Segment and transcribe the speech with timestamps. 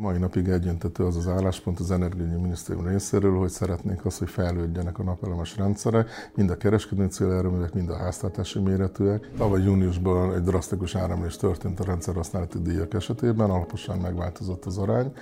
[0.00, 4.98] Mai napig egyöntető az az álláspont az Energiai Minisztérium részéről, hogy szeretnénk azt, hogy fejlődjenek
[4.98, 9.30] a napelemes rendszerek, mind a kereskedő célerőművek, mind a háztartási méretűek.
[9.36, 15.12] Tavaly júniusban egy drasztikus áramlás történt a rendszerhasználati díjak esetében, alaposan megváltozott az arány,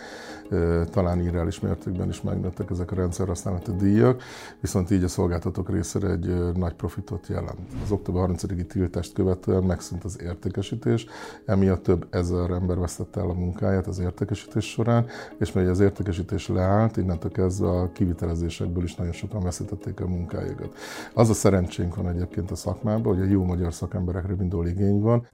[0.90, 4.22] talán irreális mértékben is megnőttek ezek a rendszerhasználati díjak,
[4.60, 7.58] viszont így a szolgáltatók részére egy nagy profitot jelent.
[7.84, 11.06] Az október 30-i tiltást követően megszűnt az értékesítés,
[11.46, 15.06] emiatt több ezer ember vesztette el a munkáját az értékesítés értékesítés során,
[15.38, 20.74] és mert az értékesítés leállt, innentől kezdve a kivitelezésekből is nagyon sokan veszítették a munkájukat.
[21.14, 25.28] Az a szerencsénk van egyébként a szakmában, hogy a jó magyar szakemberekre mindol igény van.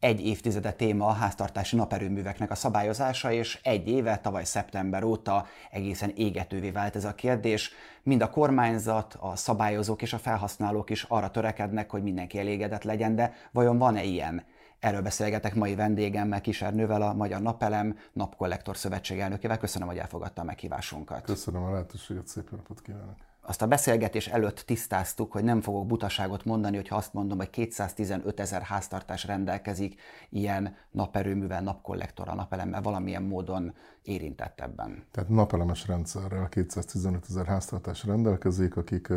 [0.00, 6.12] Egy évtizede téma a háztartási naperőműveknek a szabályozása, és egy éve, tavaly szeptember óta egészen
[6.16, 7.72] égetővé vált ez a kérdés.
[8.02, 13.14] Mind a kormányzat, a szabályozók és a felhasználók is arra törekednek, hogy mindenki elégedett legyen,
[13.14, 14.44] de vajon van-e ilyen?
[14.78, 19.58] Erről beszélgetek mai vendégemmel, Kisernővel, a Magyar Napelem Napkollektor Szövetség elnökével.
[19.58, 21.22] Köszönöm, hogy elfogadta a meghívásunkat.
[21.22, 23.29] Köszönöm a lehetőséget, szép napot kívánok!
[23.42, 28.40] Azt a beszélgetés előtt tisztáztuk, hogy nem fogok butaságot mondani, hogyha azt mondom, hogy 215
[28.40, 35.04] ezer háztartás rendelkezik ilyen naperőművel, napkollektorral, napelemmel, valamilyen módon érintett ebben.
[35.10, 39.12] Tehát napelemes rendszerrel 215 ezer háztartás rendelkezik, akik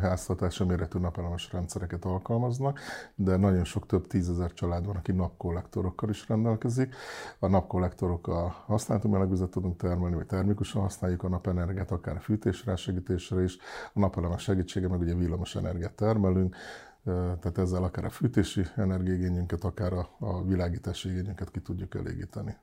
[0.00, 2.80] háztartási méretű napelemes rendszereket alkalmaznak,
[3.14, 6.94] de nagyon sok több tízezer család van, aki napkollektorokkal is rendelkezik.
[7.38, 13.56] A napkollektorokkal használható melegvizet tudunk termelni, vagy termikusan használjuk a napenergiát, akár fűtésre, segítésre is.
[13.92, 16.56] A napelemes segítsége meg ugye villamos energiát termelünk,
[17.04, 22.56] tehát ezzel akár a fűtési energiaigényünket, akár a, a világítási igényünket ki tudjuk elégíteni.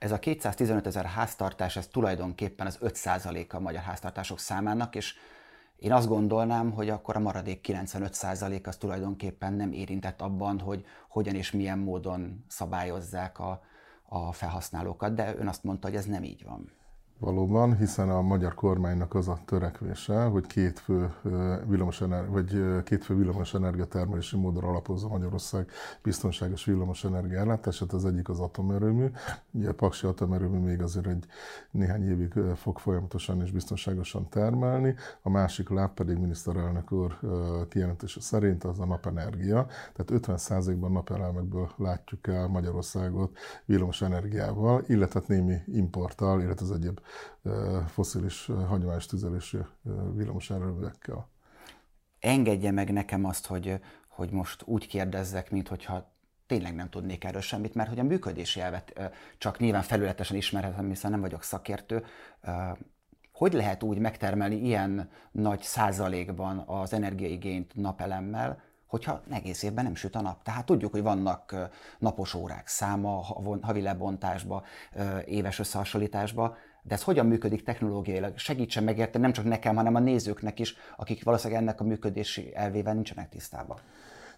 [0.00, 5.14] Ez a 215 ezer háztartás, ez tulajdonképpen az 5%-a a magyar háztartások számának, és
[5.76, 11.34] én azt gondolnám, hogy akkor a maradék 95% az tulajdonképpen nem érintett abban, hogy hogyan
[11.34, 13.62] és milyen módon szabályozzák a,
[14.08, 16.72] a felhasználókat, de ön azt mondta, hogy ez nem így van.
[17.20, 21.12] Valóban, hiszen a magyar kormánynak az a törekvése, hogy két fő
[21.66, 25.70] villamos, vagy két fő villamos energiatermelési módra alapozza Magyarország
[26.02, 27.92] biztonságos villamos energiállátását.
[27.92, 29.06] Az egyik az atomerőmű.
[29.50, 31.26] Ugye a Paksi atomerőmű még azért egy
[31.70, 34.94] néhány évig fog folyamatosan és biztonságosan termelni.
[35.22, 37.18] A másik láb pedig miniszterelnök úr
[37.68, 39.66] kijelentése szerint az a napenergia.
[39.92, 47.00] Tehát 50%-ban napelemekből látjuk el Magyarországot villamos energiával, illetve némi importtal, illetve az egyéb
[47.86, 49.58] foszilis hagyományos tüzelésű
[50.14, 51.28] villamoserőművekkel.
[52.20, 56.12] Engedje meg nekem azt, hogy, hogy most úgy kérdezzek, mint hogyha
[56.46, 61.10] tényleg nem tudnék erről semmit, mert hogy a működési elvet csak nyilván felületesen ismerhetem, hiszen
[61.10, 62.04] nem vagyok szakértő.
[63.32, 70.14] Hogy lehet úgy megtermelni ilyen nagy százalékban az energiaigényt napelemmel, hogyha egész évben nem süt
[70.14, 70.42] a nap.
[70.42, 71.54] Tehát tudjuk, hogy vannak
[71.98, 73.10] napos órák száma,
[73.60, 74.64] havi lebontásba,
[75.24, 78.38] éves összehasonlításba, de ez hogyan működik technológiailag?
[78.38, 82.94] Segítsen megérteni nem csak nekem, hanem a nézőknek is, akik valószínűleg ennek a működési elvével
[82.94, 83.80] nincsenek tisztában.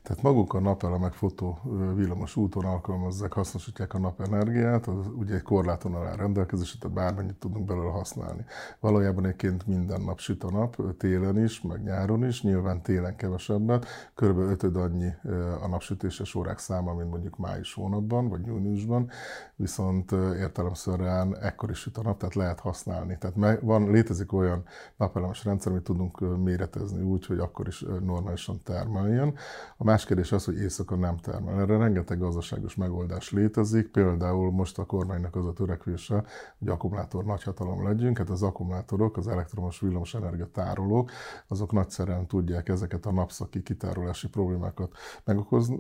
[0.03, 1.59] Tehát maguk a napelemek fotó
[1.95, 7.67] villamos úton alkalmazzák, hasznosítják a napenergiát, az ugye egy korláton alá rendelkezésre, tehát bármennyit tudunk
[7.67, 8.45] belőle használni.
[8.81, 13.87] Valójában egyébként minden nap süt a nap, télen is, meg nyáron is, nyilván télen kevesebbet,
[14.15, 14.39] kb.
[14.39, 15.15] ötöd annyi
[15.63, 19.11] a napsütéses órák száma, mint mondjuk május hónapban, vagy júniusban,
[19.57, 23.19] viszont értelemszerűen ekkor is süt a nap, tehát lehet használni.
[23.19, 24.65] Tehát van, létezik olyan
[24.97, 29.35] napelemes rendszer, amit tudunk méretezni úgy, hogy akkor is normálisan termeljen.
[29.77, 31.61] A más kérdés az, hogy éjszaka nem termel.
[31.61, 36.25] Erre rengeteg gazdaságos megoldás létezik, például most a kormánynak az a törekvése,
[36.59, 41.11] hogy akkumulátor nagyhatalom legyünk, hát az akkumulátorok, az elektromos villamos energia tárolók,
[41.49, 44.93] azok nagyszerűen tudják ezeket a napszaki kitárolási problémákat
[45.25, 45.79] megokozni,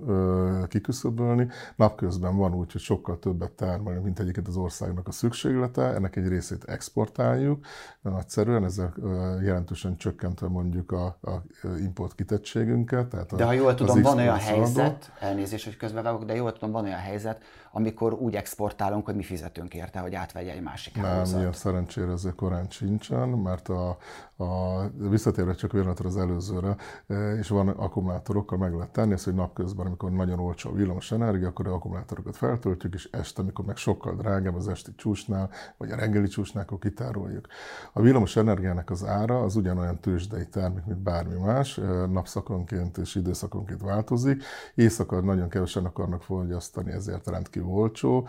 [0.68, 1.48] kiküszöbölni.
[1.76, 6.28] Napközben van úgy, hogy sokkal többet termelünk, mint egyiket az országnak a szükséglete, ennek egy
[6.28, 7.64] részét exportáljuk,
[8.00, 8.94] nagyszerűen ezzel
[9.42, 11.42] jelentősen csökkentve mondjuk a, a
[11.78, 13.08] import kitettségünket.
[13.08, 16.70] Tehát de ha jól tudom, tudom, van olyan helyzet, elnézést, hogy közbevágok, de jól tudom,
[16.70, 21.04] van olyan helyzet, amikor úgy exportálunk, hogy mi fizetünk érte, hogy átvegye egy másik Nem,
[21.04, 21.40] hálózat.
[21.40, 23.96] ilyen szerencsére ez korán sincsen, mert a,
[24.36, 26.76] a visszatérve csak pillanatra az előzőre,
[27.06, 31.12] e, és van akkumulátorokkal meg lehet tenni, ez, hogy napközben, amikor nagyon olcsó a villamos
[31.12, 35.90] energia, akkor a akkumulátorokat feltöltjük, és este, amikor meg sokkal drágább az esti csúcsnál, vagy
[35.90, 37.46] a reggeli csúcsnál, akkor kitároljuk.
[37.92, 43.14] A villamos energiának az ára az ugyanolyan tőzsdei termék, mint bármi más, e, napszakonként és
[43.14, 44.44] időszakonként változik.
[44.74, 48.28] Éjszaka nagyon kevesen akarnak fogyasztani, ezért rendkívül olcsó,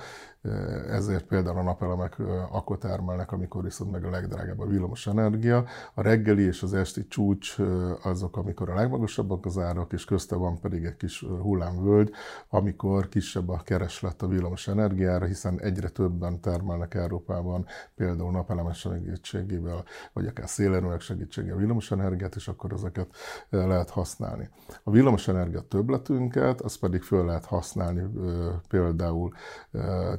[0.89, 2.19] ezért például a napelemek
[2.51, 5.65] akkor termelnek, amikor viszont meg a legdrágább a villamos energia.
[5.93, 7.55] A reggeli és az esti csúcs
[8.03, 12.11] azok, amikor a legmagasabbak az árak, és közte van pedig egy kis hullámvölgy,
[12.49, 19.83] amikor kisebb a kereslet a villamos energiára, hiszen egyre többen termelnek Európában például napelemes segítségével,
[20.13, 23.07] vagy akár szélerőmek segítségével villamos energiát, és akkor ezeket
[23.49, 24.49] lehet használni.
[24.83, 28.03] A villamos energia többletünket, azt pedig föl lehet használni
[28.67, 29.31] például,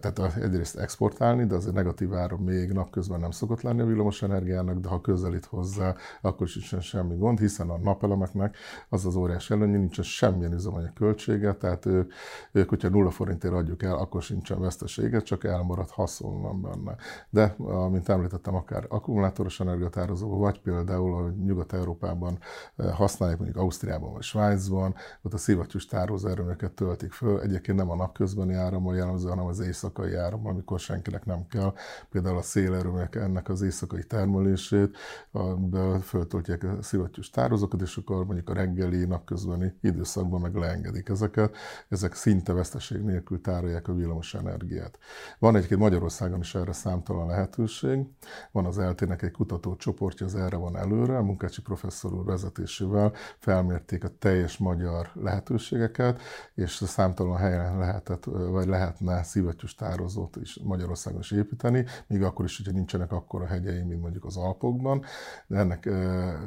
[0.01, 3.87] tehát lehet egyrészt exportálni, de az egy negatív ára még napközben nem szokott lenni a
[3.87, 8.57] villamos energiának, de ha közelít hozzá, akkor is semmi gond, hiszen a napelemeknek
[8.89, 12.13] az az óriás előnye, nincs semmilyen üzemanyag költsége, tehát ők,
[12.53, 16.97] ők, hogyha nulla forintért adjuk el, akkor sincsen vesztesége, csak elmarad haszon van benne.
[17.31, 17.57] De,
[17.91, 22.39] mint említettem, akár akkumulátoros energiatározó, vagy például, a Nyugat-Európában
[22.77, 27.97] eh, használják, mondjuk Ausztriában vagy Svájcban, ott a szivattyús tározóerőműket töltik föl, egyébként nem a
[27.97, 31.75] napközbeni árammal jellemző, hanem az éjszaka éjszakai áram, amikor senkinek nem kell.
[32.11, 34.97] Például a szélerőmek ennek az éjszakai termelését,
[35.33, 41.57] amiben föltöltják a szivattyús tározókat, és akkor mondjuk a reggeli, napközbeni időszakban meg leengedik ezeket.
[41.89, 44.99] Ezek szinte veszteség nélkül tárolják a villamos energiát.
[45.39, 48.07] Van egyébként Magyarországon is erre számtalan lehetőség.
[48.53, 54.05] Van az eltének egy kutatócsoportja, az erre van előre, a Munkácsi professzor úr vezetésével felmérték
[54.05, 56.21] a teljes magyar lehetőségeket,
[56.55, 62.57] és számtalan helyen lehetett, vagy lehetne szivattyús tározót is Magyarországon is építeni, még akkor is,
[62.57, 65.05] hogyha nincsenek akkora hegyei, mint mondjuk az Alpokban.
[65.47, 65.89] De ennek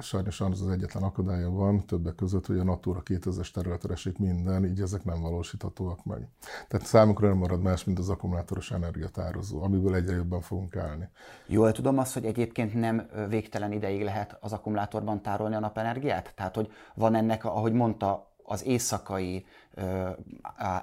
[0.01, 4.65] sajnos az az egyetlen akadálya van, többek között, hogy a Natura 2000-es területre esik minden,
[4.65, 6.27] így ezek nem valósíthatóak meg.
[6.67, 11.09] Tehát számunkra nem marad más, mint az akkumulátoros energiatározó, amiből egyre jobban fogunk állni.
[11.45, 16.33] Jól tudom azt, hogy egyébként nem végtelen ideig lehet az akkumulátorban tárolni a napenergiát?
[16.35, 19.45] Tehát, hogy van ennek, ahogy mondta, az éjszakai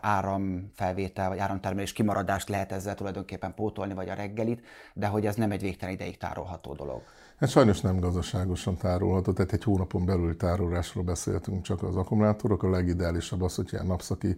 [0.00, 4.64] áramfelvétel vagy áramtermelés kimaradást lehet ezzel tulajdonképpen pótolni, vagy a reggelit,
[4.94, 7.02] de hogy ez nem egy végtelen ideig tárolható dolog.
[7.44, 12.62] Hát sajnos nem gazdaságosan tárolható, tehát egy hónapon belül tárolásról beszéltünk csak az akkumulátorok.
[12.62, 14.36] A legideálisabb az, hogy ilyen napszaki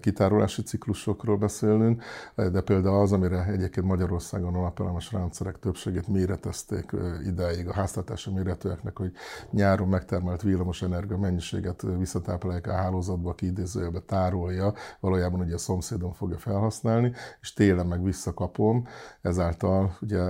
[0.00, 2.02] kitárolási ciklusokról beszélünk,
[2.34, 6.92] de például az, amire egyébként Magyarországon a napelemes rendszerek többségét méretezték
[7.26, 9.12] idáig a háztartási méretűeknek, hogy
[9.50, 16.12] nyáron megtermelt villamos energia mennyiséget visszatáplálják a hálózatba, aki idézőjelbe tárolja, valójában ugye a szomszédon
[16.12, 18.86] fogja felhasználni, és télen meg visszakapom,
[19.20, 20.22] ezáltal ugye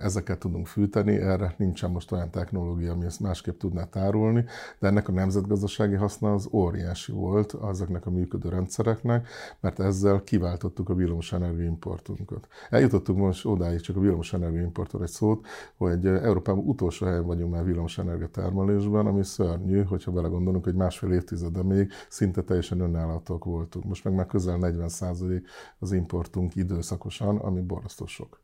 [0.00, 4.44] ezeket tudunk fűteni, erre nincsen most olyan technológia, ami ezt másképp tudná tárolni,
[4.78, 9.28] de ennek a nemzetgazdasági haszna az óriási volt ezeknek a működő rendszereknek,
[9.60, 12.48] mert ezzel kiváltottuk a villamos importunkat.
[12.70, 14.32] Eljutottunk most odáig csak a villamos
[14.62, 15.46] importról egy szót,
[15.76, 18.00] hogy Európában utolsó helyen vagyunk már villamos
[18.32, 23.84] termelésben, ami szörnyű, hogyha belegondolunk, hogy másfél évtizede még szinte teljesen önállatok voltunk.
[23.84, 25.42] Most meg már közel 40%
[25.78, 28.40] az importunk időszakosan, ami borzasztó sok.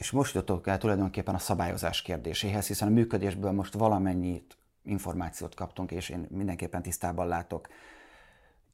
[0.00, 5.90] És most jutottunk el tulajdonképpen a szabályozás kérdéséhez, hiszen a működésből most valamennyit információt kaptunk,
[5.90, 7.68] és én mindenképpen tisztában látok.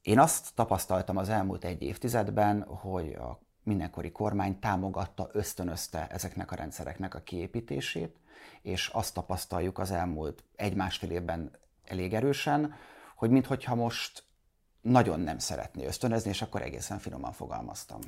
[0.02, 6.54] Én azt tapasztaltam az elmúlt egy évtizedben, hogy a mindenkori kormány támogatta, ösztönözte ezeknek a
[6.54, 8.16] rendszereknek a kiépítését,
[8.62, 11.50] és azt tapasztaljuk az elmúlt egy-másfél évben
[11.85, 12.75] elég erősen,
[13.16, 14.25] hogy minthogyha most
[14.87, 17.99] nagyon nem szeretné ösztönözni, és akkor egészen finoman fogalmaztam.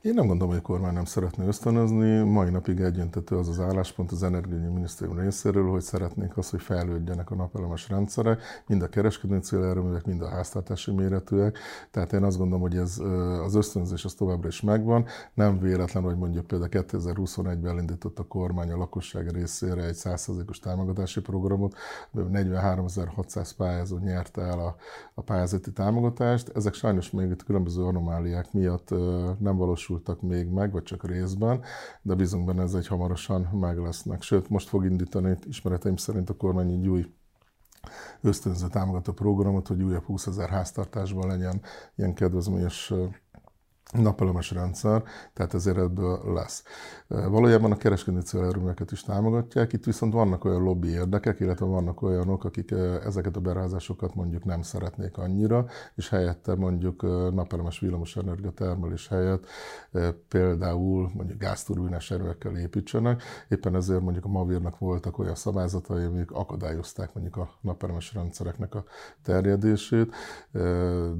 [0.00, 2.18] Én nem gondolom, hogy a kormány nem szeretné ösztönözni.
[2.18, 7.30] Mai napig egyöntető az az álláspont az Energiai Minisztérium részéről, hogy szeretnénk azt, hogy fejlődjenek
[7.30, 11.58] a napelemes rendszerek, mind a kereskedő célerőművek, mind a háztartási méretűek.
[11.90, 12.98] Tehát én azt gondolom, hogy ez,
[13.44, 15.06] az ösztönzés az továbbra is megvan.
[15.34, 21.20] Nem véletlen, hogy mondjuk például 2021-ben elindított a kormány a lakosság részére egy 100%-os támogatási
[21.20, 21.74] programot,
[22.16, 24.76] 43.600 pályázó nyerte el a,
[25.14, 26.48] a pályázati támogatást, támogatást.
[26.56, 28.90] Ezek sajnos még itt különböző anomáliák miatt
[29.38, 31.62] nem valósultak még meg, vagy csak részben,
[32.02, 34.22] de bízunk benne, ez egy hamarosan meg lesznek.
[34.22, 37.06] Sőt, most fog indítani ismereteim szerint a kormány egy új
[38.20, 41.60] ösztönző támogató programot, hogy újabb 20 ezer háztartásban legyen
[41.96, 42.92] ilyen kedvezményes
[43.92, 45.02] napelemes rendszer,
[45.32, 46.62] tehát ezért ebből lesz.
[47.08, 52.44] Valójában a kereskedő célerőműveket is támogatják, itt viszont vannak olyan lobby érdekek, illetve vannak olyanok,
[52.44, 52.70] akik
[53.04, 57.02] ezeket a beruházásokat mondjuk nem szeretnék annyira, és helyette mondjuk
[57.32, 58.18] napelemes villamos
[58.54, 59.46] termelés helyett
[60.28, 63.22] például mondjuk gázturbinás erőekkel építsenek.
[63.48, 68.84] Éppen ezért mondjuk a Mavirnak voltak olyan szabályzatai, amik akadályozták mondjuk a napelemes rendszereknek a
[69.22, 70.14] terjedését,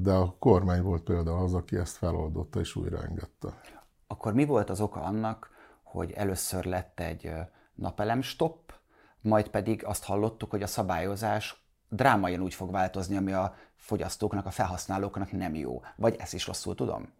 [0.01, 3.61] de a kormány volt például az, aki ezt feloldotta és újraengedte.
[4.07, 5.49] Akkor mi volt az oka annak,
[5.83, 7.31] hogy először lett egy
[7.75, 8.73] napelem stop,
[9.21, 14.51] majd pedig azt hallottuk, hogy a szabályozás drámaian úgy fog változni, ami a fogyasztóknak, a
[14.51, 15.81] felhasználóknak nem jó.
[15.95, 17.13] Vagy ezt is rosszul tudom?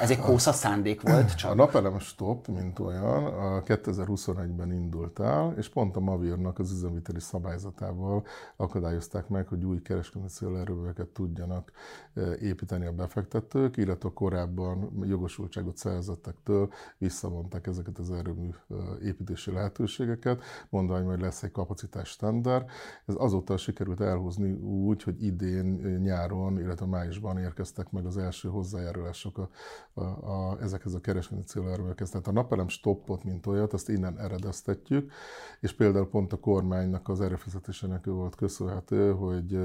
[0.00, 1.34] Ez egy kósza szándék volt?
[1.34, 1.50] Csak.
[1.50, 7.20] A napelem stop, mint olyan, a 2021-ben indult el, és pont a Mavirnak az üzemviteli
[7.20, 11.72] szabályzatával akadályozták meg, hogy új kereskedelmi szélerőműveket tudjanak
[12.14, 20.42] e, építeni a befektetők, illetve korábban jogosultságot szerzettektől visszavonták ezeket az erőmű e, építési lehetőségeket,
[20.68, 22.66] mondva, hogy lesz egy kapacitás standard.
[23.06, 28.48] Ez azóta sikerült elhozni úgy, hogy idén e, nyáron, illetve májusban érkeztek meg az első
[28.48, 29.48] hozzájárulások a
[29.94, 32.10] a, a, ezekhez a kereskedelmi célerőműekhez.
[32.10, 35.12] Tehát a napelem stoppot, mint olyat, azt innen eredeztetjük,
[35.60, 39.58] és például pont a kormánynak az erőfeszítésének volt köszönhető, hogy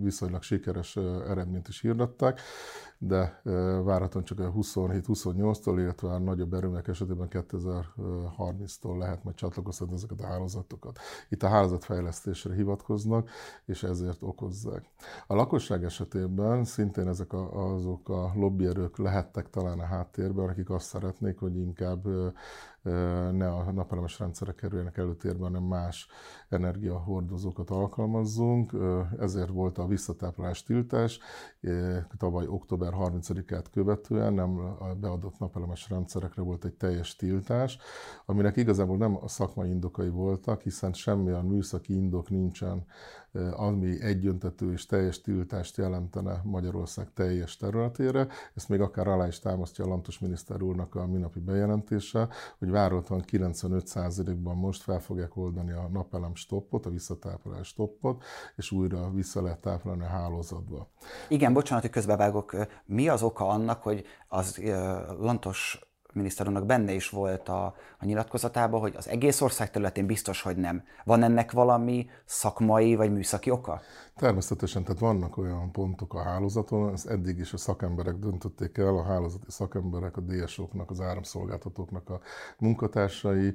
[0.00, 2.40] viszonylag sikeres eredményt is hirdettek,
[2.98, 3.40] de
[3.84, 10.26] várhatóan csak a 27-28-tól, illetve a nagyobb erőműek esetében 2030-tól lehet majd csatlakoztatni ezeket a
[10.26, 10.98] hálózatokat.
[11.28, 13.30] Itt a hálózatfejlesztésre hivatkoznak,
[13.64, 14.84] és ezért okozzák.
[15.26, 20.86] A lakosság esetében szintén ezek a, azok a lobbyerők lehettek talán a háttérben, akik azt
[20.86, 22.06] szeretnék, hogy inkább
[23.32, 26.08] ne a napelemes rendszerek kerüljenek előtérbe, hanem más
[26.48, 28.72] energiahordozókat alkalmazzunk.
[29.18, 31.18] Ezért volt a visszatáplás tiltás.
[32.16, 37.78] Tavaly október 30-át követően nem a beadott napelemes rendszerekre volt egy teljes tiltás,
[38.26, 42.84] aminek igazából nem a szakmai indokai voltak, hiszen semmilyen műszaki indok nincsen
[43.52, 48.26] ami egyöntető és teljes tiltást jelentene Magyarország teljes területére.
[48.54, 53.24] Ezt még akár alá is támasztja a Lantos miniszter úrnak a minapi bejelentése, hogy várhatóan
[53.30, 58.24] 95%-ban most fel fogják oldani a napelem stoppot, a visszatáplálás stoppot,
[58.56, 60.90] és újra vissza lehet táplálni a hálózatba.
[61.28, 62.56] Igen, bocsánat, hogy közbevágok.
[62.84, 64.60] Mi az oka annak, hogy az
[65.18, 67.64] Lantos miniszter benne is volt a,
[67.98, 70.82] a nyilatkozatában, hogy az egész ország területén biztos, hogy nem.
[71.04, 73.80] Van ennek valami szakmai vagy műszaki oka?
[74.16, 79.02] Természetesen, tehát vannak olyan pontok a hálózaton, ezt eddig is a szakemberek döntötték el, a
[79.02, 82.20] hálózati szakemberek, a DSO-knak, az áramszolgáltatóknak a
[82.58, 83.54] munkatársai,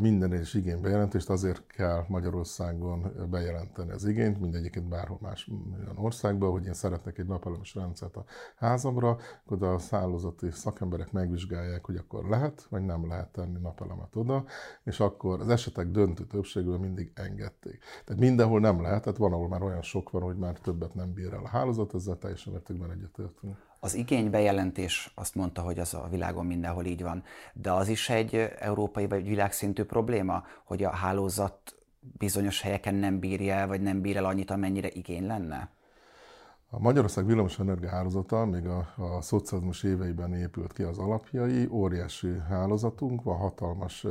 [0.00, 5.50] minden egyes igénybejelentést azért kell Magyarországon bejelenteni az igényt, mindegyiket bárhol más
[5.80, 8.24] olyan országban, hogy én szeretnék egy napelemes rendszert a
[8.56, 14.44] házamra, akkor a szállózati szakemberek megvizsgálják, hogy akkor lehet, vagy nem lehet tenni napelemet oda,
[14.84, 17.78] és akkor az esetek döntő többségül mindig engedték.
[18.04, 21.12] Tehát mindenhol nem lehet, tehát van, ahol már olyan sok van, hogy már többet nem
[21.12, 23.56] bír el a hálózat, ezzel teljesen mértékben egyetértünk.
[23.86, 28.34] Az igénybejelentés azt mondta, hogy az a világon mindenhol így van, de az is egy
[28.58, 31.74] európai vagy világszintű probléma, hogy a hálózat
[32.18, 35.70] bizonyos helyeken nem bírja el, vagy nem bír el annyit, amennyire igény lenne?
[36.70, 43.22] A Magyarország villamos hálózata még a, a szocializmus éveiben épült ki az alapjai, óriási hálózatunk,
[43.22, 44.06] van hatalmas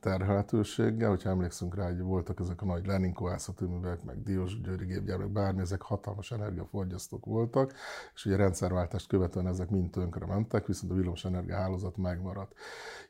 [0.00, 5.28] terhelhetőséggel, hogyha emlékszünk rá, hogy voltak ezek a nagy Leninkovászati művek, meg Diós Győri gépgyár,
[5.28, 7.72] bármi, ezek hatalmas energiaforgyasztók voltak,
[8.14, 12.52] és ugye rendszerváltást követően ezek mind tönkre mentek, viszont a villamos hálózat megmaradt.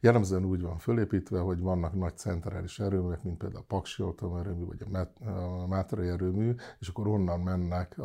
[0.00, 4.04] Jellemzően úgy van fölépítve, hogy vannak nagy centrális erőművek, mint például a Paksi
[4.40, 7.98] erőmű, vagy a Mátrai erőmű, és akkor onnan mennek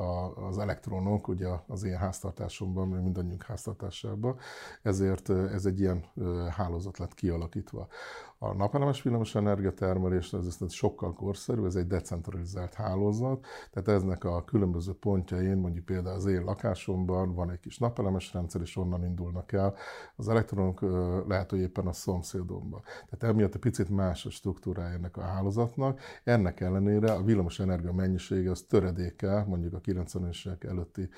[0.48, 4.38] az elektronok ugye az én háztartásomban, mindannyiunk háztartásában,
[4.82, 6.06] ezért ez egy ilyen
[6.52, 7.88] hálózat lett kialakítva.
[8.38, 14.44] A napelemes villamos energiatermelés ez, ez sokkal korszerű, ez egy decentralizált hálózat, tehát eznek a
[14.44, 19.52] különböző pontjain, mondjuk például az én lakásomban van egy kis napelemes rendszer, és onnan indulnak
[19.52, 19.76] el.
[20.16, 20.82] Az elektronok
[21.28, 22.82] lehet, hogy éppen a szomszédomban.
[23.10, 26.00] Tehát emiatt egy picit más a struktúrája ennek a hálózatnak.
[26.24, 31.10] Ennek ellenére a villamos energia mennyisége az töredéke mondjuk a 90-es előtti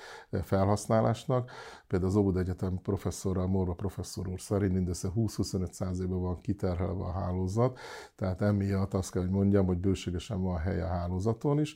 [0.42, 1.50] felhasználásnak.
[1.86, 7.78] Például az Óbud Egyetem professzorral, Morva professzor úr szerint mindössze 20-25%-ban van kiterhelve a hálózat,
[8.16, 11.74] tehát emiatt azt kell, hogy mondjam, hogy bőségesen van hely a hálózaton is.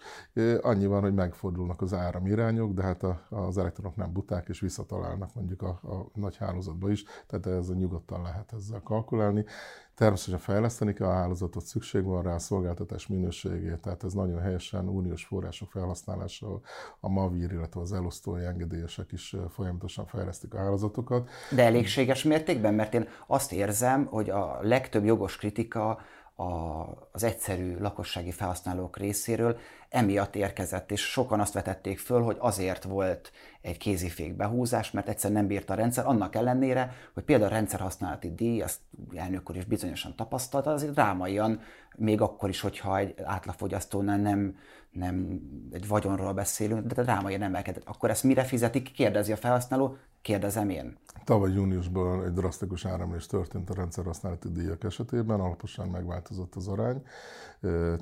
[0.61, 5.63] Annyi van, hogy megfordulnak az áramirányok, de hát az elektronok nem buták, és visszatalálnak mondjuk
[5.63, 9.45] a, a nagy hálózatba is, tehát ez a nyugodtan lehet ezzel kalkulálni.
[10.03, 14.89] Természetesen fejleszteni kell a hálózatot, szükség van rá a szolgáltatás minőségét, tehát ez nagyon helyesen
[14.89, 16.61] uniós források felhasználása,
[17.01, 21.29] a MAVIR, illetve az elosztói engedélyesek is folyamatosan fejlesztik a hálózatokat.
[21.51, 25.99] De elégséges mértékben, mert én azt érzem, hogy a legtöbb jogos kritika
[26.35, 29.59] a, az egyszerű lakossági felhasználók részéről
[29.89, 35.39] emiatt érkezett, és sokan azt vetették föl, hogy azért volt egy kézifék behúzás, mert egyszerűen
[35.39, 38.79] nem bírta a rendszer, annak ellenére, hogy például a rendszerhasználati díj, azt
[39.15, 41.61] elnök úr is bizonyosan tapasztalta, azért drámaian,
[41.97, 44.57] még akkor is, hogyha egy átlagfogyasztónál nem,
[44.91, 45.41] nem
[45.73, 47.89] egy vagyonról beszélünk, de drámaian emelkedett.
[47.89, 51.01] Akkor ezt mire fizetik, kérdezi a felhasználó, kérdezem én.
[51.25, 57.03] Tavaly júniusban egy drasztikus áramlás történt a rendszerhasználati díjak esetében, alaposan megváltozott az arány,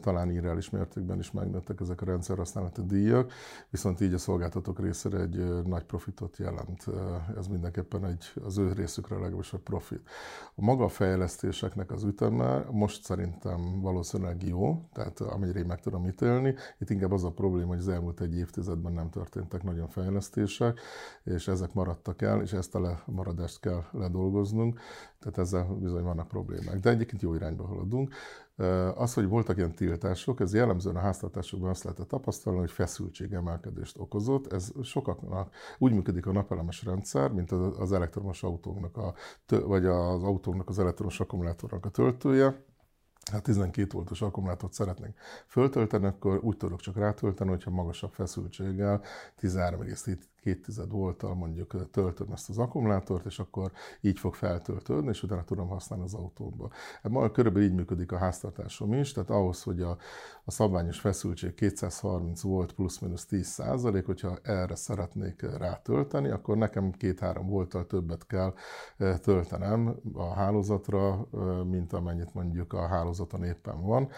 [0.00, 3.32] talán irreális mértékben is megnőttek ezek a rendszerhasználati díjak,
[3.70, 6.84] viszont így a szolgáltatók részére egy nagy profitot jelent.
[7.36, 10.02] Ez mindenképpen egy, az ő részükre legalábbis a profit.
[10.54, 16.06] A maga a fejlesztéseknek az üteme most szerintem valószínűleg jó, tehát amennyire én meg tudom
[16.06, 16.54] ítélni.
[16.78, 20.80] Itt inkább az a probléma, hogy az elmúlt egy évtizedben nem történtek nagyon fejlesztések,
[21.24, 24.80] és ezek maradtak el, és ezt a maradást kell ledolgoznunk,
[25.18, 26.78] tehát ezzel bizony vannak problémák.
[26.78, 28.14] De egyébként jó irányba haladunk.
[28.94, 34.52] Az, hogy voltak ilyen tiltások, ez jellemzően a háztartásokban azt lehetett tapasztalni, hogy feszültségemelkedést okozott.
[34.52, 39.14] Ez sokaknak úgy működik a napelemes rendszer, mint az elektromos autóknak, a,
[39.46, 42.68] vagy az autóknak az elektromos akkumulátornak a töltője
[43.30, 45.14] hát 12 voltos akkumulátort szeretnénk
[45.46, 49.02] föltölteni, akkor úgy tudok csak rátölteni, hogyha magasabb feszültséggel
[49.40, 50.18] 13,2
[50.88, 56.04] volttal mondjuk töltöm ezt az akkumulátort, és akkor így fog feltöltődni, és utána tudom használni
[56.04, 56.70] az autóba.
[57.02, 59.96] Hát ma körülbelül így működik a háztartásom is, tehát ahhoz, hogy a,
[60.44, 67.40] a szabványos feszültség 230 volt plusz-minusz 10 százalék, hogyha erre szeretnék rátölteni, akkor nekem 2-3
[67.44, 68.54] volttal többet kell
[69.20, 71.28] töltenem a hálózatra,
[71.64, 74.08] mint amennyit mondjuk a hálózaton éppen van,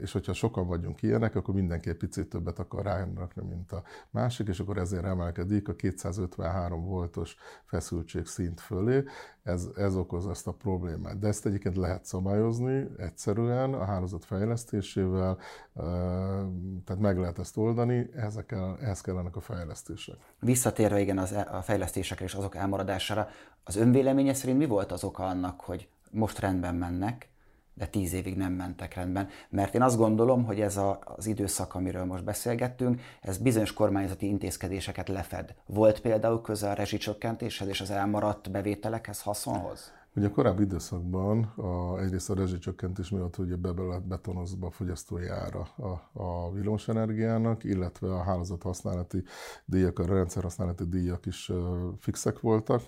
[0.00, 4.48] és hogyha sokan vagyunk ilyenek, akkor mindenki egy picit többet akar rárakni, mint a másik,
[4.48, 9.04] és akkor ezért emelkedik a 253 voltos feszültség szint fölé,
[9.42, 11.18] ez, ez okoz ezt a problémát.
[11.18, 15.38] De ezt egyébként lehet szabályozni egyszerűen a hálózat fejlesztésével,
[16.84, 20.16] tehát meg lehet ezt oldani, ezekkel, ehhez kellenek a fejlesztések.
[20.40, 23.28] Visszatérve igen az, e, a fejlesztésekre és azok elmaradására,
[23.64, 27.28] az önvéleménye szerint mi volt az oka annak, hogy most rendben mennek,
[27.78, 29.28] de tíz évig nem mentek rendben.
[29.50, 34.26] Mert én azt gondolom, hogy ez a, az időszak, amiről most beszélgettünk, ez bizonyos kormányzati
[34.26, 35.54] intézkedéseket lefed.
[35.66, 39.92] Volt például köze a rezsicsökkentéshez és az elmaradt bevételekhez, haszonhoz?
[40.16, 43.72] Ugye a korábbi időszakban a, egyrészt a rezsicsökkentés miatt ugye be
[44.08, 49.22] betonozva a fogyasztói ára a, a villamosenergiának, illetve a hálózat használati
[49.64, 51.52] díjak, a rendszer használati díjak is
[51.98, 52.82] fixek voltak,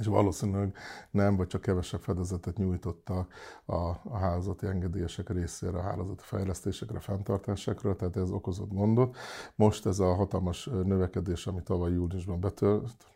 [0.00, 0.76] és valószínűleg
[1.10, 3.32] nem, vagy csak kevesebb fedezetet nyújtottak
[3.66, 9.16] a, a hálózati engedélyesek részére, a hálózati fejlesztésekre, fenntartásokra, tehát ez okozott gondot.
[9.54, 13.06] Most ez a hatalmas növekedés, ami tavaly júliusban betört,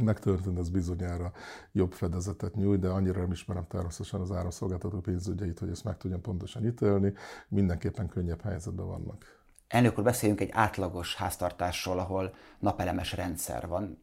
[0.00, 1.32] megtörtént, ez bizonyára
[1.72, 6.20] jobb fedezetet nyújt, de annyira nem ismerem természetesen az áramszolgáltató pénzügyeit, hogy ezt meg tudjam
[6.20, 7.12] pontosan ítélni.
[7.48, 9.40] Mindenképpen könnyebb helyzetben vannak.
[9.68, 14.02] Elnök úr, beszéljünk egy átlagos háztartásról, ahol napelemes rendszer van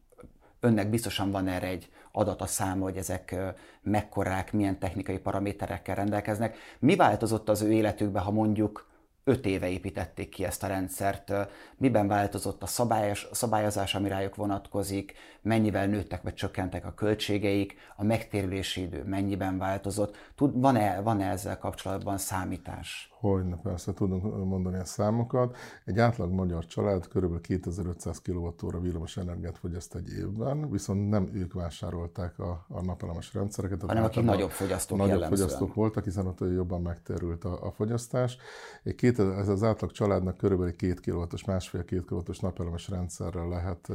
[0.60, 3.36] önnek biztosan van erre egy adata száma, hogy ezek
[3.82, 6.56] mekkorák, milyen technikai paraméterekkel rendelkeznek.
[6.78, 8.88] Mi változott az ő életükben, ha mondjuk
[9.24, 11.32] öt éve építették ki ezt a rendszert,
[11.76, 18.04] miben változott a szabályos, szabályozás, ami rájuk vonatkozik, mennyivel nőttek vagy csökkentek a költségeik, a
[18.04, 23.09] megtérülési idő mennyiben változott, Tud, van-e, van-e ezzel kapcsolatban számítás?
[23.20, 25.56] Hogyne, persze tudunk mondani a számokat.
[25.84, 27.40] Egy átlag magyar család kb.
[27.40, 33.82] 2500 kWh villamos energiát fogyaszt egy évben, viszont nem ők vásárolták a, a napelemes rendszereket.
[33.82, 35.48] Hanem akik nagyobb fogyasztók Nagyobb jellemzően.
[35.48, 38.36] fogyasztók voltak, hiszen ott jobban megterült a, a fogyasztás.
[38.82, 43.88] Egy két, ez az átlag családnak körülbelül 2 kW-os, másfél-két kW-os napelemes rendszerrel lehet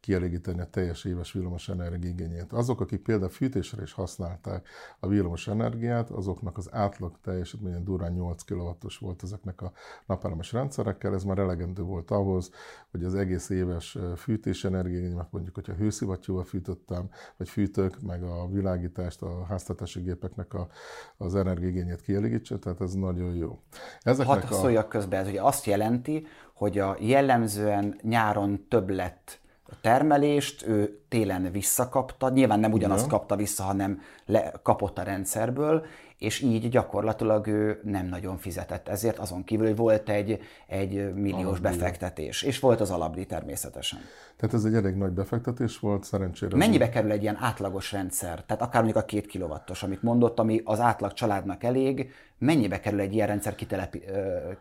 [0.00, 2.52] kielégíteni a teljes éves villamos energia igényét.
[2.52, 4.68] Azok, akik például fűtésre is használták
[5.00, 9.72] a villamos energiát, azoknak az átlag teljesítménye durán 8 kW kW volt ezeknek a
[10.06, 12.50] napelemes rendszerekkel, ez már elegendő volt ahhoz,
[12.90, 19.22] hogy az egész éves fűtés energiányimat mondjuk, hogyha hőszivattyúval fűtöttem, vagy fűtök, meg a világítást,
[19.22, 20.68] a háztartási gépeknek a,
[21.16, 23.60] az energiigényét kielégítse, tehát ez nagyon jó.
[24.00, 24.54] Ezeknek Hadd a...
[24.54, 29.40] szóljak közben, ez ugye azt jelenti, hogy a jellemzően nyáron több lett
[29.80, 35.86] termelést, ő télen visszakapta, nyilván nem ugyanazt kapta vissza, hanem le, kapott a rendszerből,
[36.22, 41.58] és így gyakorlatilag ő nem nagyon fizetett ezért, azon kívül, hogy volt egy, egy milliós
[41.58, 41.70] Alapdíj.
[41.70, 43.98] befektetés, és volt az alapdíj természetesen.
[44.36, 46.56] Tehát ez egy elég nagy befektetés volt, szerencsére.
[46.56, 48.44] Mennyibe kerül egy ilyen átlagos rendszer?
[48.44, 53.00] Tehát akár mondjuk a két kilowattos, amit mondott, ami az átlag családnak elég, mennyibe kerül
[53.00, 54.02] egy ilyen rendszer kitelepi,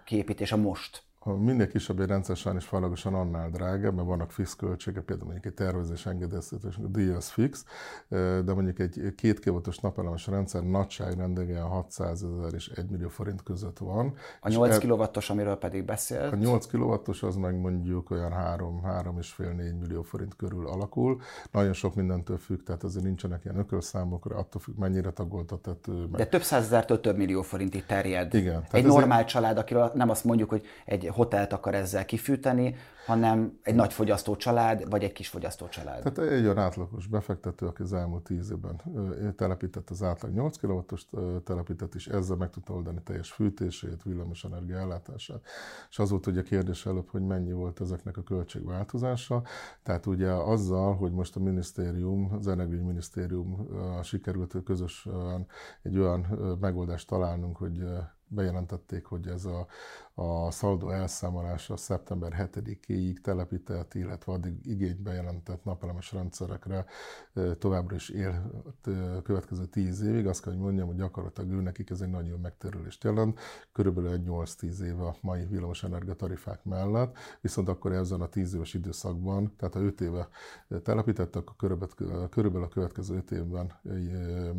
[0.05, 1.03] kiépítése most?
[1.23, 5.53] Ha minél kisebb egy rendszer sajnos fajlagosan annál drágább, mert vannak fix költségek, például mondjuk
[5.53, 7.65] egy tervezés engedélyeztetés, a díj az fix,
[8.09, 13.77] de mondjuk egy két kivotos napelemes rendszer nagyságrendegen 600 ezer és 1 millió forint között
[13.77, 14.13] van.
[14.41, 16.33] A 8 kilowattos, amiről pedig beszélt?
[16.33, 21.21] A 8 kilowattos az meg mondjuk olyan 3-3,5-4 millió forint körül alakul.
[21.51, 25.93] Nagyon sok mindentől függ, tehát azért nincsenek ilyen ökölszámokra, attól függ, mennyire tagolt a tető.
[25.93, 26.11] Meg...
[26.11, 28.33] De több százezertől több millió forintig terjed.
[28.33, 28.63] Igen.
[28.71, 29.27] Egy normál ezért...
[29.27, 34.35] család, akiről nem azt mondjuk, hogy egy hotelt akar ezzel kifűteni, hanem egy nagy fogyasztó
[34.35, 36.03] család, vagy egy kis fogyasztó család.
[36.03, 38.81] Tehát egy olyan átlagos befektető, aki az elmúlt tíz évben
[39.35, 40.79] telepített az átlag 8 kw
[41.43, 45.41] telepített, és ezzel meg tudta oldani teljes fűtését, villamos energia ellátását.
[45.89, 49.43] És az volt ugye a kérdés előbb, hogy mennyi volt ezeknek a költségváltozása.
[49.83, 53.67] Tehát ugye azzal, hogy most a minisztérium, az energiaügyminisztérium
[54.03, 55.47] sikerült közösen
[55.81, 56.27] egy olyan
[56.59, 57.83] megoldást találnunk, hogy
[58.31, 59.67] bejelentették, hogy ez a,
[60.13, 66.85] a szaldó elszámolása szeptember 7-ig telepített, illetve addig igényt bejelentett napelemes rendszerekre
[67.57, 68.51] továbbra is él
[69.23, 70.27] következő 10 évig.
[70.27, 73.39] Azt kell, hogy mondjam, hogy gyakorlatilag ő nekik ez egy nagyon megtérülést jelent,
[73.71, 75.85] körülbelül egy 8-10 év a mai villamos
[76.17, 80.27] tarifák mellett, viszont akkor ezen a 10 éves időszakban, tehát ha 5 éve
[80.83, 81.55] telepített, akkor
[82.29, 83.71] körülbelül, a következő 5 évben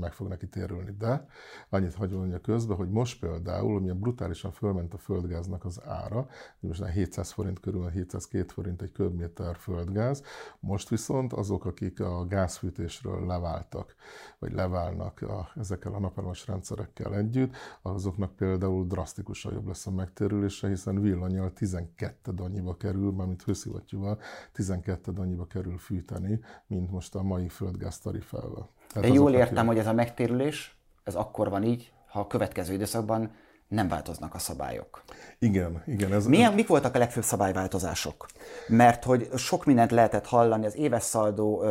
[0.01, 0.91] meg fog neki térülni.
[0.99, 1.27] De
[1.69, 4.99] annyit hagyom mondja közben, hogy most például, amilyen brutálisan fölment a
[5.43, 6.27] földgáznak az ára,
[6.61, 10.23] most 700 forint körül, 702 forint egy köbméter földgáz,
[10.61, 13.95] most viszont azok, akik a gázfűtésről leváltak,
[14.39, 20.69] vagy leválnak a, ezekkel a napelemes rendszerekkel együtt, azoknak például drasztikusan jobb lesz a megtérülése,
[20.69, 24.19] hiszen villanyal 12 annyiba kerül, mármint hőszivattyúval
[24.53, 28.69] 12 annyiba kerül fűteni, mint most a mai földgáz tarifával.
[28.93, 32.73] Tehát Én jól értem, hogy ez a megtérülés, ez akkor van így, ha a következő
[32.73, 33.31] időszakban
[33.73, 35.03] nem változnak a szabályok.
[35.39, 36.13] Igen, igen.
[36.13, 38.27] Ez, Milyen, mik voltak a legfőbb szabályváltozások?
[38.69, 41.65] Mert hogy sok mindent lehetett hallani, az éves szaldó,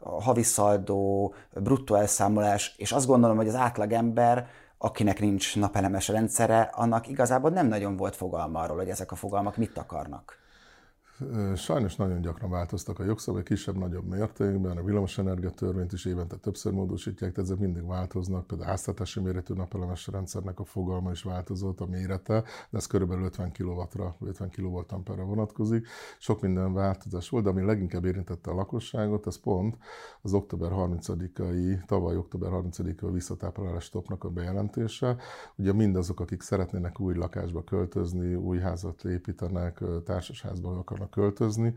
[0.00, 7.08] havi szaldó, bruttó elszámolás, és azt gondolom, hogy az átlagember, akinek nincs napelemes rendszere, annak
[7.08, 10.39] igazából nem nagyon volt fogalma arról, hogy ezek a fogalmak mit akarnak.
[11.54, 17.32] Sajnos nagyon gyakran változtak a jogszabályok, kisebb-nagyobb mértékben, a villamosenergia törvényt is évente többször módosítják,
[17.32, 18.46] tehát ezek mindig változnak.
[18.46, 23.24] Például a háztartási méretű napelemes rendszernek a fogalma is változott, a mérete, de ez körülbelül
[23.24, 25.86] 50 kW-ra, 50 kWh vonatkozik.
[26.18, 29.76] Sok minden változás volt, de ami leginkább érintette a lakosságot, ez pont
[30.22, 35.16] az október 30-ai, tavaly október 30-ai visszatáplálás stopnak a bejelentése.
[35.56, 41.74] Ugye mindazok, akik szeretnének új lakásba költözni, új házat építenek, társasházba akarnak költözni.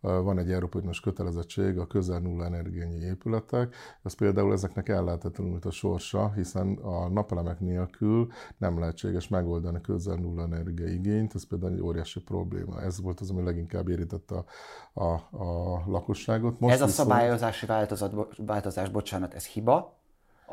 [0.00, 3.74] Van egy Európai Uniós kötelezettség a közel nulla energiányi épületek.
[4.02, 10.42] Ez például ezeknek ellátatlanult a sorsa, hiszen a napelemek nélkül nem lehetséges megoldani közel nulla
[10.42, 11.34] energia igényt.
[11.34, 12.82] Ez például egy óriási probléma.
[12.82, 16.60] Ez volt az, ami leginkább érintette a, a, a lakosságot.
[16.60, 17.08] Most ez a viszont...
[17.08, 20.02] szabályozási változat, változás, bocsánat, ez hiba?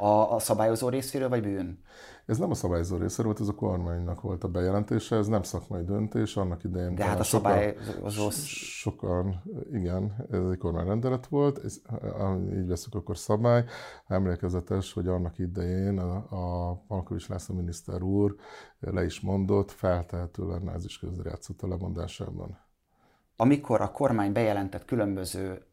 [0.01, 1.79] A, a szabályozó részéről, vagy bűn?
[2.25, 5.83] Ez nem a szabályozó részéről volt, ez a kormánynak volt a bejelentése, ez nem szakmai
[5.83, 6.95] döntés, annak idején.
[6.95, 8.29] De hát a szabályozó...
[8.29, 11.81] Sokan, igen, ez egy kormányrendelet volt, ez,
[12.53, 13.65] így veszük akkor szabály.
[14.07, 18.35] Emlékezetes, hogy annak idején a, a Malkovics László miniszter úr
[18.79, 22.59] le is mondott, feltehető lenne, ez is közrejátszott a lemondásában.
[23.35, 25.65] Amikor a kormány bejelentett különböző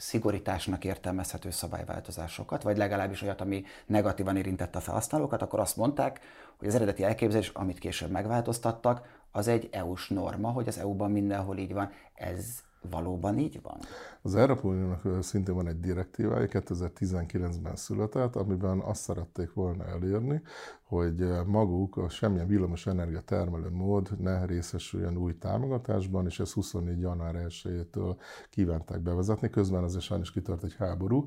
[0.00, 6.20] szigorításnak értelmezhető szabályváltozásokat, vagy legalábbis olyat, ami negatívan érintette a felhasználókat, akkor azt mondták,
[6.58, 11.56] hogy az eredeti elképzelés, amit később megváltoztattak, az egy EU-s norma, hogy az EU-ban mindenhol
[11.56, 11.90] így van.
[12.14, 12.46] Ez
[12.90, 13.78] valóban így van?
[14.22, 20.42] Az Európai Uniónak szintén van egy direktívája, 2019-ben született, amiben azt szerették volna elérni,
[20.90, 27.00] hogy maguk a semmilyen villamos energia termelő mód ne részesüljön új támogatásban, és ezt 24.
[27.00, 28.16] január 1-től
[28.50, 29.50] kívánták bevezetni.
[29.50, 31.24] Közben azért sajnos kitört egy háború.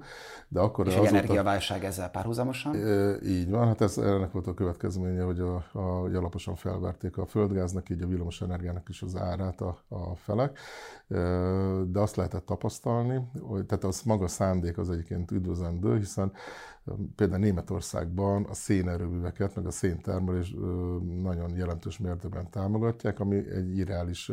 [0.48, 2.76] De akkor és egy energiaválság ezzel párhuzamosan?
[3.26, 7.26] Így van, hát ez ennek volt a következménye, hogy, a, a, hogy alaposan felverték a
[7.26, 10.60] földgáznak, így a villamos energiának is az árát a, a felek.
[11.88, 16.32] De azt lehetett tapasztalni, hogy, tehát az maga szándék az egyébként üdvözlendő, hiszen
[17.16, 20.56] Például Németországban a szénerőműveket, meg a széntermelés
[21.22, 24.32] nagyon jelentős mértékben támogatják, ami egy irreális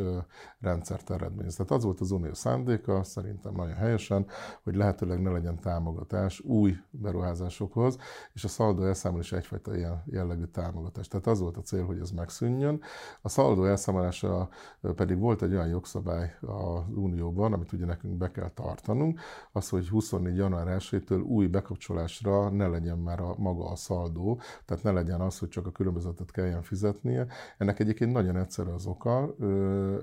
[0.59, 1.55] rendszert eredményez.
[1.55, 4.25] Tehát az volt az unió szándéka, szerintem nagyon helyesen,
[4.63, 7.97] hogy lehetőleg ne legyen támogatás új beruházásokhoz,
[8.33, 11.07] és a szaldó elszámolás egyfajta ilyen jellegű támogatás.
[11.07, 12.81] Tehát az volt a cél, hogy ez megszűnjön.
[13.21, 14.49] A szaldó elszámolása
[14.95, 19.19] pedig volt egy olyan jogszabály az Unióban, amit ugye nekünk be kell tartanunk,
[19.51, 20.35] az, hogy 24.
[20.35, 25.37] január 1-től új bekapcsolásra ne legyen már a maga a szaldó, tehát ne legyen az,
[25.37, 27.27] hogy csak a különbözetet kelljen fizetnie.
[27.57, 29.35] Ennek egyébként nagyon egyszerű az oka,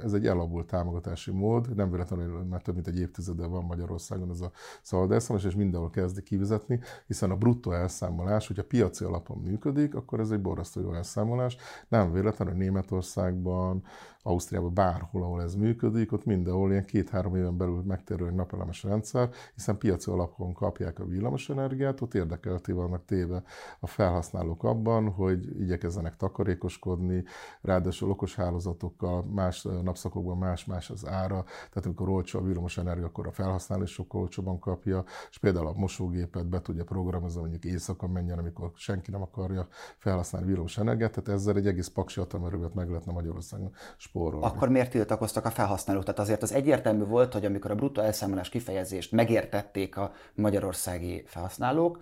[0.05, 4.41] ez egy elavult támogatási mód, nem véletlenül, mert több mint egy évtizede van Magyarországon ez
[4.41, 4.51] a
[4.83, 10.21] szaldó elszámolás, és mindenhol kezdi kivizetni, hiszen a bruttó elszámolás, hogyha piaci alapon működik, akkor
[10.21, 11.57] ez egy borzasztó jó elszámolás.
[11.89, 13.85] Nem véletlenül Németországban,
[14.29, 19.31] Ausztriában bárhol, ahol ez működik, ott mindenhol ilyen két-három éven belül megtérül egy napelemes rendszer,
[19.55, 23.43] hiszen piaci alapon kapják a villamosenergiát, ott érdekelté vannak téve
[23.81, 27.25] a felhasználók abban, hogy igyekezzenek takarékoskodni,
[27.61, 33.33] ráadásul okos hálózatokkal, más napszakokban más-más az ára, tehát amikor olcsó a villamosenergia, akkor a
[33.33, 38.71] felhasználó sokkal olcsóban kapja, és például a mosógépet be tudja programozni, mondjuk éjszaka menjen, amikor
[38.75, 44.17] senki nem akarja felhasználni villamosenergiát, tehát ezzel egy egész paksi atomerővet meg lehetne Magyarországon spórolni.
[44.43, 46.05] Akkor miért tiltakoztak a felhasználók?
[46.05, 52.01] Tehát azért az egyértelmű volt, hogy amikor a bruttó elszámolás kifejezést megértették a magyarországi felhasználók,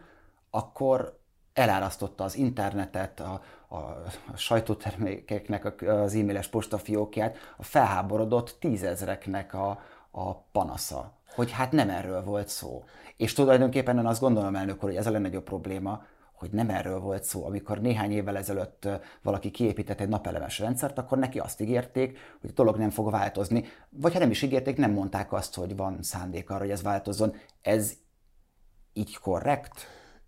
[0.50, 1.18] akkor
[1.52, 11.12] elárasztotta az internetet, a, a sajtótermékeknek az e-mailes postafiókját, a felháborodott tízezreknek a, a panasza,
[11.35, 12.85] hogy hát nem erről volt szó.
[13.16, 16.05] És tulajdonképpen én azt gondolom, elnök úr, hogy ez a legnagyobb probléma,
[16.37, 17.46] hogy nem erről volt szó.
[17.46, 18.88] Amikor néhány évvel ezelőtt
[19.22, 23.64] valaki kiépített egy napelemes rendszert, akkor neki azt ígérték, hogy a dolog nem fog változni.
[23.90, 27.35] Vagy ha nem is ígérték, nem mondták azt, hogy van szándék arra, hogy ez változzon.
[27.62, 27.92] Ez
[28.92, 29.87] így korrekt?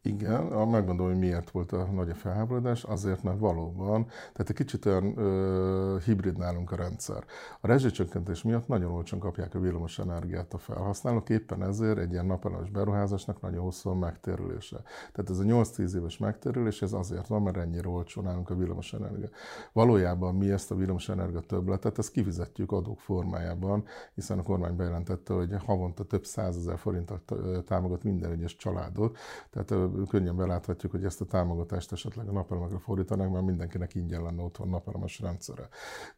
[0.09, 4.87] Igen, megmondom, hogy miért volt a nagy a felháborodás, azért, mert valóban, tehát egy kicsit
[4.87, 7.25] olyan ö, hibrid nálunk a rendszer.
[7.61, 12.27] A rezsicsökkentés miatt nagyon olcsón kapják a villamos energiát a felhasználók, éppen ezért egy ilyen
[12.27, 14.77] napelemes beruházásnak nagyon hosszú a megtérülése.
[15.12, 18.92] Tehát ez a 8-10 éves megtérülés, ez azért van, mert ennyire olcsó nálunk a villamos
[18.92, 19.29] energia.
[19.73, 25.35] Valójában mi ezt a villamos energia többletet, ezt kifizetjük adók formájában, hiszen a kormány bejelentette,
[25.35, 27.33] hogy havonta több százezer forintot
[27.66, 29.16] támogat minden egyes családot,
[29.51, 29.71] tehát
[30.07, 34.69] könnyen beláthatjuk, hogy ezt a támogatást esetleg a napelemekre fordítanák, mert mindenkinek ingyen lenne otthon
[34.69, 35.69] napelemes rendszere.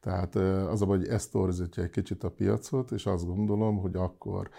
[0.01, 0.35] Tehát
[0.69, 4.51] az a hogy ezt torzítja egy kicsit a piacot, és azt gondolom, hogy akkor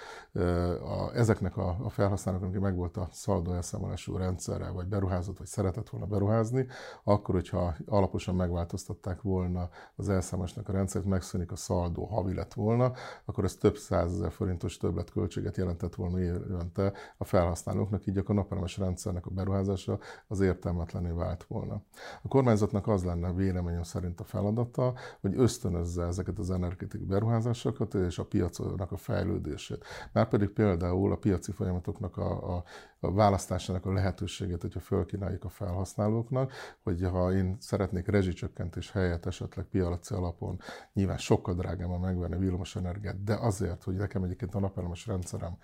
[0.83, 5.89] a, ezeknek a, a felhasználóknak, aki megvolt a szaldó elszámolású rendszerre, vagy beruházott, vagy szeretett
[5.89, 6.67] volna beruházni,
[7.03, 12.91] akkor, hogyha alaposan megváltoztatták volna az elszámolásnak a rendszert, megszűnik a szaldó, havi lett volna,
[13.25, 19.10] akkor ez több százezer forintos többletköltséget jelentett volna évente a felhasználóknak, így akkor napelemes rendszer
[19.11, 21.81] rendszernek a beruházása az értelmetlené vált volna.
[22.21, 28.19] A kormányzatnak az lenne véleményem szerint a feladata, hogy ösztönözze ezeket az energetikai beruházásokat és
[28.19, 29.85] a piacnak a fejlődését.
[30.11, 32.63] Márpedig például a piaci folyamatoknak a, a
[33.03, 36.51] a választásának a lehetőséget, hogyha fölkínáljuk a felhasználóknak,
[36.83, 40.59] hogy ha én szeretnék rezsicsökkentés helyett esetleg piaci alapon
[40.93, 45.57] nyilván sokkal drágában megvenni villamos energiát, de azért, hogy nekem egyébként a napelemes rendszerem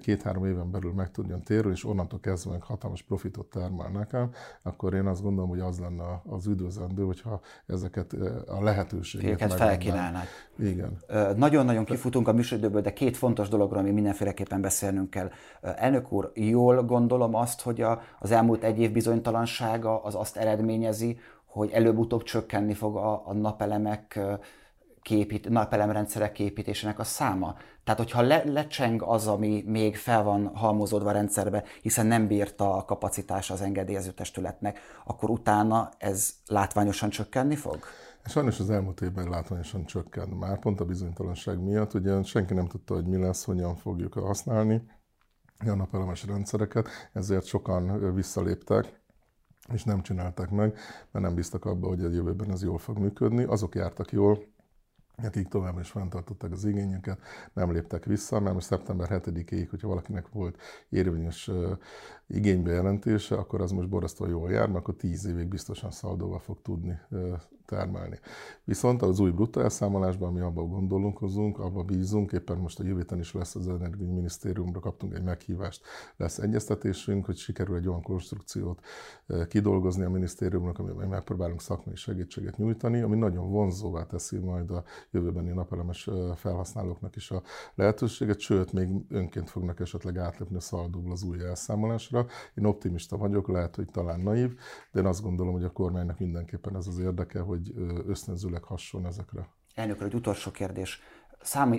[0.00, 4.30] két-három éven belül meg tudjon térülni, és onnantól kezdve meg hatalmas profitot termel nekem,
[4.62, 8.12] akkor én azt gondolom, hogy az lenne az üdvözlendő, hogyha ezeket
[8.46, 10.26] a lehetőségeket felkínálnák.
[10.58, 10.98] Igen.
[11.36, 15.30] Nagyon-nagyon kifutunk a műsoridőből, de két fontos dologra, ami mindenféleképpen beszélnünk kell.
[15.60, 20.36] Elnök úr, jól jól gondolom azt, hogy a, az elmúlt egy év bizonytalansága az azt
[20.36, 24.20] eredményezi, hogy előbb-utóbb csökkenni fog a, a napelemek
[25.02, 27.54] képít, napelemrendszerek képítésének a száma.
[27.84, 32.76] Tehát, hogyha le, lecseng az, ami még fel van halmozódva a rendszerbe, hiszen nem bírta
[32.76, 37.78] a kapacitás az engedélyező testületnek, akkor utána ez látványosan csökkenni fog?
[38.24, 41.94] Sajnos az elmúlt évben látványosan csökkent már, pont a bizonytalanság miatt.
[41.94, 44.82] Ugye senki nem tudta, hogy mi lesz, hogyan fogjuk használni
[45.66, 49.00] a napelemes rendszereket, ezért sokan visszaléptek,
[49.72, 50.74] és nem csinálták meg,
[51.10, 53.42] mert nem bíztak abba, hogy a jövőben ez jól fog működni.
[53.42, 54.38] Azok jártak jól,
[55.16, 57.20] akik továbbra is fenntartották az igényeket,
[57.52, 61.50] nem léptek vissza, mert most szeptember 7-ig, hogyha valakinek volt érvényes
[62.26, 67.00] igénybejelentése, akkor az most borzasztóan jól jár, mert akkor 10 évig biztosan szaldóval fog tudni
[67.72, 68.18] termelni.
[68.64, 73.32] Viszont az új bruttó elszámolásban, ami abban gondolunkozunk, abban bízunk, éppen most a jövő is
[73.32, 75.82] lesz az Minisztériumra, kaptunk egy meghívást,
[76.16, 78.80] lesz egyeztetésünk, hogy sikerül egy olyan konstrukciót
[79.48, 85.50] kidolgozni a minisztériumnak, amiben megpróbálunk szakmai segítséget nyújtani, ami nagyon vonzóvá teszi majd a jövőbeni
[85.50, 87.42] napelemes felhasználóknak is a
[87.74, 92.26] lehetőséget, sőt, még önként fognak esetleg átlépni a szaldóból az új elszámolásra.
[92.54, 94.54] Én optimista vagyok, lehet, hogy talán naív,
[94.92, 97.61] de én azt gondolom, hogy a kormánynak mindenképpen ez az érdeke, hogy
[98.06, 99.48] ösztönzőleg hasson ezekre.
[99.74, 101.00] Elnök egy utolsó kérdés.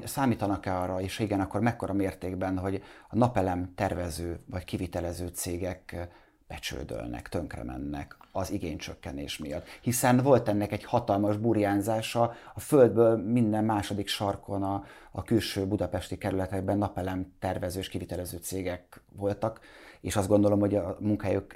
[0.04, 6.10] Számítanak-e arra, és igen, akkor mekkora mértékben, hogy a napelem tervező vagy kivitelező cégek
[6.48, 9.65] becsődölnek, tönkre mennek az igénycsökkenés miatt.
[9.82, 16.17] Hiszen volt ennek egy hatalmas burjánzása, a földből minden második sarkon a, a külső budapesti
[16.17, 19.60] kerületekben napelem tervező és kivitelező cégek voltak,
[20.02, 21.56] és azt gondolom, hogy a munkahelyük,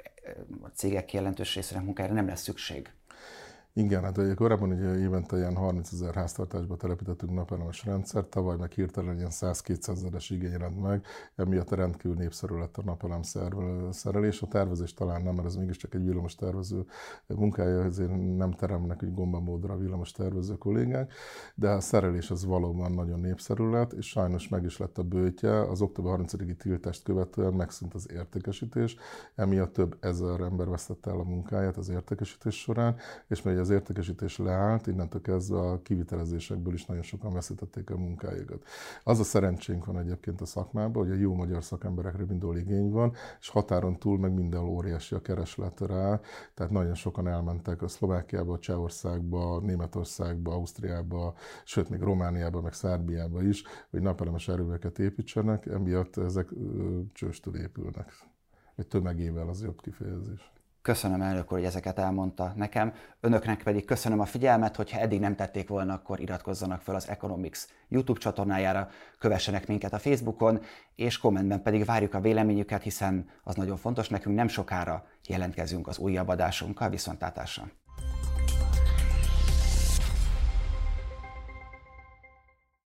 [0.62, 2.92] a cégek jelentős részének munkájára nem lesz szükség.
[3.72, 8.72] Igen, hát ugye korábban ugye évente ilyen 30 ezer háztartásba telepítettünk napelemes rendszert, tavaly meg
[8.72, 11.04] hirtelen ilyen 100-200 ezeres igény rend meg,
[11.36, 13.22] emiatt rendkívül népszerű lett a napelem
[13.90, 14.42] szerelés.
[14.42, 16.84] A tervezés talán nem, mert ez mégiscsak egy villamos tervező
[17.26, 21.12] munkája, ezért nem teremnek úgy gombamódra a villamos tervező kollégák,
[21.54, 25.60] de a szerelés az valóban nagyon népszerű lett, és sajnos meg is lett a bőtje.
[25.60, 28.96] Az október 30-i tiltást követően megszűnt az értékesítés,
[29.34, 32.96] emiatt több ezer ember vesztette el a munkáját az értékesítés során,
[33.28, 38.64] és még az értékesítés leállt, innentől kezdve a kivitelezésekből is nagyon sokan veszítették a munkájukat.
[39.04, 43.12] Az a szerencsénk van egyébként a szakmában, hogy a jó magyar szakemberekre mindol igény van,
[43.40, 46.20] és határon túl meg minden óriási a kereslet rá,
[46.54, 53.62] tehát nagyon sokan elmentek a Szlovákiába, Csehországba, Németországba, Ausztriába, sőt még Romániába, meg Szerbiába is,
[53.90, 56.48] hogy napelemes erőveket építsenek, emiatt ezek
[57.12, 58.12] csőstől épülnek.
[58.76, 60.52] Egy tömegével az jobb kifejezés.
[60.88, 62.92] Köszönöm elnök úr, hogy ezeket elmondta nekem.
[63.20, 67.58] Önöknek pedig köszönöm a figyelmet, hogyha eddig nem tették volna, akkor iratkozzanak fel az Economics
[67.88, 70.60] YouTube csatornájára, kövessenek minket a Facebookon,
[70.94, 75.98] és kommentben pedig várjuk a véleményüket, hiszen az nagyon fontos nekünk, nem sokára jelentkezünk az
[75.98, 77.70] újabb adásunkkal, viszontlátásra!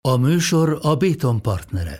[0.01, 1.97] A műsor a Béton partnere.